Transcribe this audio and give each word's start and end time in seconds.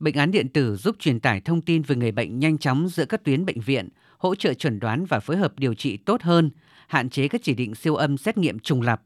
Bệnh 0.00 0.14
án 0.14 0.30
điện 0.30 0.48
tử 0.48 0.76
giúp 0.76 0.96
truyền 0.98 1.20
tải 1.20 1.40
thông 1.40 1.60
tin 1.60 1.82
về 1.82 1.96
người 1.96 2.12
bệnh 2.12 2.38
nhanh 2.38 2.58
chóng 2.58 2.88
giữa 2.88 3.04
các 3.04 3.24
tuyến 3.24 3.44
bệnh 3.44 3.60
viện, 3.60 3.88
hỗ 4.18 4.34
trợ 4.34 4.54
chuẩn 4.54 4.80
đoán 4.80 5.04
và 5.04 5.20
phối 5.20 5.36
hợp 5.36 5.58
điều 5.58 5.74
trị 5.74 5.96
tốt 5.96 6.22
hơn, 6.22 6.50
hạn 6.88 7.10
chế 7.10 7.28
các 7.28 7.40
chỉ 7.44 7.54
định 7.54 7.74
siêu 7.74 7.94
âm 7.94 8.16
xét 8.16 8.38
nghiệm 8.38 8.58
trùng 8.58 8.82
lặp, 8.82 9.02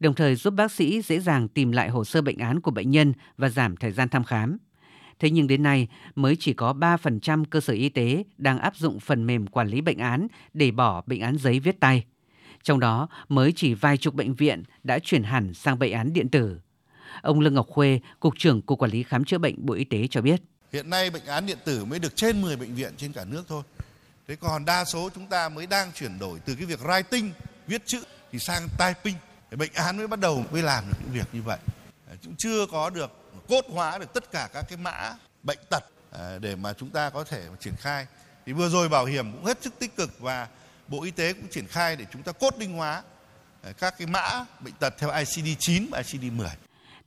đồng 0.00 0.14
thời 0.14 0.34
giúp 0.34 0.54
bác 0.54 0.72
sĩ 0.72 1.02
dễ 1.02 1.20
dàng 1.20 1.48
tìm 1.48 1.72
lại 1.72 1.88
hồ 1.88 2.04
sơ 2.04 2.22
bệnh 2.22 2.38
án 2.38 2.60
của 2.60 2.70
bệnh 2.70 2.90
nhân 2.90 3.12
và 3.36 3.48
giảm 3.48 3.76
thời 3.76 3.92
gian 3.92 4.08
thăm 4.08 4.24
khám. 4.24 4.58
Thế 5.18 5.30
nhưng 5.30 5.46
đến 5.46 5.62
nay 5.62 5.88
mới 6.14 6.36
chỉ 6.36 6.52
có 6.52 6.72
3% 6.72 7.44
cơ 7.50 7.60
sở 7.60 7.72
y 7.72 7.88
tế 7.88 8.24
đang 8.38 8.58
áp 8.58 8.76
dụng 8.76 9.00
phần 9.00 9.26
mềm 9.26 9.46
quản 9.46 9.68
lý 9.68 9.80
bệnh 9.80 9.98
án 9.98 10.26
để 10.54 10.70
bỏ 10.70 11.02
bệnh 11.06 11.20
án 11.20 11.36
giấy 11.38 11.60
viết 11.60 11.80
tay. 11.80 12.04
Trong 12.62 12.80
đó 12.80 13.08
mới 13.28 13.52
chỉ 13.52 13.74
vài 13.74 13.96
chục 13.96 14.14
bệnh 14.14 14.34
viện 14.34 14.62
đã 14.84 14.98
chuyển 14.98 15.22
hẳn 15.22 15.54
sang 15.54 15.78
bệnh 15.78 15.92
án 15.92 16.12
điện 16.12 16.28
tử. 16.28 16.60
Ông 17.22 17.40
Lương 17.40 17.54
Ngọc 17.54 17.66
Khuê, 17.68 18.00
Cục 18.20 18.34
trưởng 18.38 18.62
Cục 18.62 18.78
Quản 18.78 18.90
lý 18.90 19.02
Khám 19.02 19.24
chữa 19.24 19.38
bệnh 19.38 19.66
Bộ 19.66 19.74
Y 19.74 19.84
tế 19.84 20.06
cho 20.10 20.20
biết. 20.20 20.40
Hiện 20.72 20.90
nay 20.90 21.10
bệnh 21.10 21.26
án 21.26 21.46
điện 21.46 21.58
tử 21.64 21.84
mới 21.84 21.98
được 21.98 22.16
trên 22.16 22.42
10 22.42 22.56
bệnh 22.56 22.74
viện 22.74 22.92
trên 22.96 23.12
cả 23.12 23.24
nước 23.24 23.44
thôi. 23.48 23.62
Thế 24.28 24.36
còn 24.36 24.64
đa 24.64 24.84
số 24.84 25.10
chúng 25.14 25.26
ta 25.26 25.48
mới 25.48 25.66
đang 25.66 25.92
chuyển 25.92 26.18
đổi 26.18 26.38
từ 26.44 26.54
cái 26.54 26.66
việc 26.66 26.80
writing, 26.80 27.30
viết 27.66 27.82
chữ 27.86 28.02
thì 28.32 28.38
sang 28.38 28.68
typing. 28.78 29.14
Thì 29.50 29.56
bệnh 29.56 29.72
án 29.74 29.96
mới 29.96 30.06
bắt 30.08 30.20
đầu 30.20 30.44
mới 30.52 30.62
làm 30.62 30.84
được 30.88 30.96
những 31.00 31.12
việc 31.12 31.28
như 31.32 31.42
vậy. 31.42 31.58
Ờ, 32.08 32.16
chúng 32.22 32.34
chưa 32.38 32.66
có 32.66 32.90
được 32.90 33.10
cốt 33.48 33.64
hóa 33.68 33.98
được 33.98 34.12
tất 34.14 34.30
cả 34.32 34.48
các 34.52 34.64
cái 34.68 34.78
mã 34.78 35.14
bệnh 35.42 35.58
tật 35.70 35.84
ờ, 36.10 36.38
để 36.38 36.56
mà 36.56 36.72
chúng 36.72 36.90
ta 36.90 37.10
có 37.10 37.24
thể 37.24 37.42
triển 37.60 37.74
khai. 37.76 38.06
Thì 38.46 38.52
vừa 38.52 38.68
rồi 38.68 38.88
bảo 38.88 39.04
hiểm 39.04 39.32
cũng 39.32 39.44
hết 39.44 39.62
sức 39.62 39.78
tích 39.78 39.96
cực 39.96 40.20
và 40.20 40.48
Bộ 40.88 41.02
Y 41.02 41.10
tế 41.10 41.32
cũng 41.32 41.48
triển 41.50 41.66
khai 41.66 41.96
để 41.96 42.04
chúng 42.12 42.22
ta 42.22 42.32
cốt 42.32 42.58
đinh 42.58 42.72
hóa 42.72 43.02
ờ, 43.62 43.72
các 43.72 43.94
cái 43.98 44.06
mã 44.06 44.44
bệnh 44.60 44.74
tật 44.74 44.94
theo 44.98 45.10
ICD-9 45.10 45.86
và 45.90 46.00
ICD-10. 46.00 46.48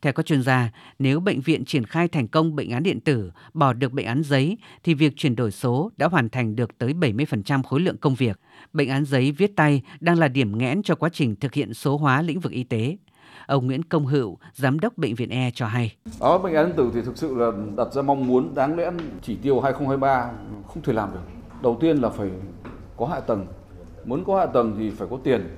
Theo 0.02 0.14
các 0.14 0.26
chuyên 0.26 0.44
gia, 0.44 0.72
nếu 1.00 1.20
bệnh 1.20 1.42
viện 1.42 1.66
triển 1.66 1.86
khai 1.86 2.08
thành 2.08 2.28
công 2.28 2.56
bệnh 2.56 2.72
án 2.72 2.84
điện 2.84 3.00
tử, 3.00 3.32
bỏ 3.54 3.74
được 3.74 3.92
bệnh 3.92 4.06
án 4.06 4.24
giấy, 4.24 4.58
thì 4.84 4.94
việc 4.94 5.14
chuyển 5.16 5.36
đổi 5.36 5.52
số 5.52 5.92
đã 5.98 6.08
hoàn 6.08 6.30
thành 6.30 6.56
được 6.56 6.78
tới 6.78 6.94
70% 6.94 7.64
khối 7.64 7.80
lượng 7.80 7.98
công 7.98 8.16
việc. 8.16 8.40
Bệnh 8.74 8.90
án 8.90 9.06
giấy 9.06 9.32
viết 9.32 9.56
tay 9.56 9.82
đang 10.00 10.20
là 10.20 10.28
điểm 10.28 10.58
nghẽn 10.58 10.84
cho 10.84 10.96
quá 10.96 11.10
trình 11.14 11.36
thực 11.36 11.54
hiện 11.54 11.74
số 11.74 11.98
hóa 11.98 12.22
lĩnh 12.22 12.40
vực 12.40 12.52
y 12.52 12.64
tế. 12.64 12.98
Ông 13.48 13.68
Nguyễn 13.68 13.84
Công 13.84 14.06
Hữu, 14.06 14.38
Giám 14.54 14.80
đốc 14.80 14.98
Bệnh 14.98 15.16
viện 15.16 15.30
E 15.30 15.52
cho 15.54 15.68
hay. 15.68 15.96
Ở 16.20 16.38
bệnh 16.38 16.54
án 16.54 16.66
điện 16.66 16.76
tử 16.78 16.92
thì 16.94 17.02
thực 17.02 17.18
sự 17.18 17.36
là 17.36 17.52
đặt 17.78 17.94
ra 17.94 18.02
mong 18.02 18.28
muốn 18.28 18.56
đáng 18.56 18.78
lẽ 18.78 18.92
chỉ 19.22 19.36
tiêu 19.36 19.60
2023 19.60 20.32
không 20.68 20.84
thể 20.84 20.94
làm 20.94 21.10
được. 21.14 21.20
Đầu 21.62 21.78
tiên 21.82 21.98
là 21.98 22.10
phải 22.10 22.30
có 22.98 23.06
hạ 23.06 23.20
tầng. 23.20 23.48
Muốn 24.06 24.24
có 24.24 24.40
hạ 24.40 24.46
tầng 24.46 24.76
thì 24.78 24.90
phải 24.90 25.08
có 25.12 25.18
tiền 25.24 25.58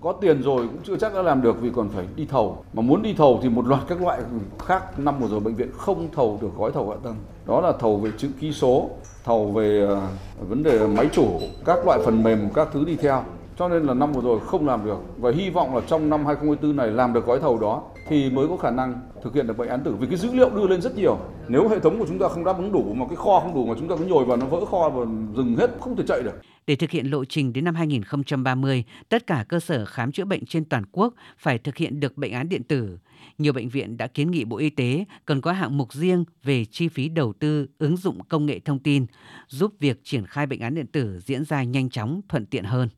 có 0.00 0.12
tiền 0.12 0.42
rồi 0.42 0.66
cũng 0.66 0.82
chưa 0.84 0.96
chắc 0.96 1.14
đã 1.14 1.22
làm 1.22 1.42
được 1.42 1.60
vì 1.60 1.70
còn 1.74 1.88
phải 1.88 2.04
đi 2.16 2.26
thầu. 2.26 2.64
Mà 2.72 2.82
muốn 2.82 3.02
đi 3.02 3.14
thầu 3.14 3.40
thì 3.42 3.48
một 3.48 3.66
loạt 3.66 3.82
các 3.88 4.02
loại 4.02 4.20
khác 4.58 4.98
năm 4.98 5.18
vừa 5.20 5.28
rồi 5.28 5.40
bệnh 5.40 5.54
viện 5.54 5.70
không 5.76 6.08
thầu 6.12 6.38
được 6.42 6.50
gói 6.56 6.72
thầu 6.72 6.90
hạ 6.90 6.96
tầng. 7.04 7.16
Đó 7.46 7.60
là 7.60 7.72
thầu 7.80 7.96
về 7.96 8.10
chữ 8.18 8.28
ký 8.40 8.52
số, 8.52 8.90
thầu 9.24 9.52
về 9.52 9.86
ờ, 9.88 10.00
vấn 10.48 10.62
đề 10.62 10.86
máy 10.86 11.08
chủ, 11.12 11.40
các 11.64 11.86
loại 11.86 12.00
phần 12.04 12.22
mềm, 12.22 12.50
các 12.54 12.68
thứ 12.72 12.84
đi 12.84 12.96
theo 12.96 13.22
cho 13.56 13.68
nên 13.68 13.82
là 13.82 13.94
năm 13.94 14.12
vừa 14.12 14.22
rồi 14.22 14.40
không 14.40 14.66
làm 14.66 14.84
được 14.84 14.98
và 15.16 15.32
hy 15.36 15.50
vọng 15.50 15.74
là 15.74 15.80
trong 15.86 16.10
năm 16.10 16.26
2024 16.26 16.76
này 16.76 16.90
làm 16.90 17.12
được 17.12 17.26
gói 17.26 17.40
thầu 17.40 17.58
đó 17.58 17.82
thì 18.08 18.30
mới 18.30 18.48
có 18.48 18.56
khả 18.56 18.70
năng 18.70 19.00
thực 19.22 19.34
hiện 19.34 19.46
được 19.46 19.58
bệnh 19.58 19.68
án 19.68 19.84
tử 19.84 19.94
vì 20.00 20.06
cái 20.06 20.16
dữ 20.16 20.32
liệu 20.32 20.50
đưa 20.50 20.66
lên 20.66 20.82
rất 20.82 20.96
nhiều 20.96 21.18
nếu 21.48 21.68
hệ 21.68 21.80
thống 21.80 21.98
của 21.98 22.06
chúng 22.08 22.18
ta 22.18 22.28
không 22.28 22.44
đáp 22.44 22.56
ứng 22.56 22.72
đủ 22.72 22.94
mà 22.94 23.06
cái 23.06 23.16
kho 23.16 23.40
không 23.40 23.54
đủ 23.54 23.66
mà 23.66 23.74
chúng 23.78 23.88
ta 23.88 23.96
cứ 23.98 24.04
nhồi 24.04 24.24
vào 24.24 24.36
nó 24.36 24.46
vỡ 24.46 24.64
kho 24.64 24.88
và 24.88 25.06
dừng 25.36 25.56
hết 25.56 25.70
không 25.80 25.96
thể 25.96 26.04
chạy 26.06 26.22
được 26.22 26.34
để 26.66 26.76
thực 26.76 26.90
hiện 26.90 27.06
lộ 27.06 27.24
trình 27.24 27.52
đến 27.52 27.64
năm 27.64 27.74
2030, 27.74 28.84
tất 29.08 29.26
cả 29.26 29.44
cơ 29.48 29.60
sở 29.60 29.84
khám 29.84 30.12
chữa 30.12 30.24
bệnh 30.24 30.46
trên 30.46 30.64
toàn 30.64 30.84
quốc 30.92 31.14
phải 31.38 31.58
thực 31.58 31.76
hiện 31.76 32.00
được 32.00 32.16
bệnh 32.16 32.32
án 32.32 32.48
điện 32.48 32.62
tử. 32.62 32.98
Nhiều 33.38 33.52
bệnh 33.52 33.68
viện 33.68 33.96
đã 33.96 34.06
kiến 34.06 34.30
nghị 34.30 34.44
Bộ 34.44 34.56
Y 34.56 34.70
tế 34.70 35.04
cần 35.26 35.40
có 35.40 35.52
hạng 35.52 35.76
mục 35.76 35.92
riêng 35.92 36.24
về 36.42 36.64
chi 36.64 36.88
phí 36.88 37.08
đầu 37.08 37.32
tư 37.32 37.66
ứng 37.78 37.96
dụng 37.96 38.18
công 38.28 38.46
nghệ 38.46 38.58
thông 38.58 38.78
tin, 38.78 39.06
giúp 39.48 39.72
việc 39.80 40.00
triển 40.04 40.26
khai 40.26 40.46
bệnh 40.46 40.60
án 40.60 40.74
điện 40.74 40.86
tử 40.86 41.20
diễn 41.20 41.44
ra 41.44 41.62
nhanh 41.62 41.90
chóng, 41.90 42.20
thuận 42.28 42.46
tiện 42.46 42.64
hơn. 42.64 42.88